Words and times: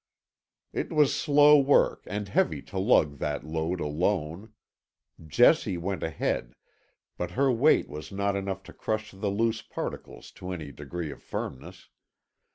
It 0.73 0.91
was 0.91 1.15
slow 1.15 1.59
work 1.59 2.05
and 2.07 2.27
heavy 2.27 2.63
to 2.63 2.79
lug 2.79 3.19
that 3.19 3.43
load 3.43 3.79
alone. 3.79 4.53
Jessie 5.23 5.77
went 5.77 6.01
ahead, 6.01 6.55
but 7.19 7.29
her 7.37 7.51
weight 7.51 7.87
was 7.87 8.11
not 8.11 8.35
enough 8.35 8.63
to 8.63 8.73
crush 8.73 9.11
the 9.11 9.29
loose 9.29 9.61
particles 9.61 10.31
to 10.41 10.53
any 10.53 10.71
degree 10.71 11.11
of 11.11 11.21
firmness. 11.21 11.89